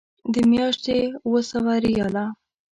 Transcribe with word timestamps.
د 0.33 0.35
میاشتې 0.51 0.99
اوه 1.25 1.41
سوه 1.51 1.73
ریاله. 1.85 2.25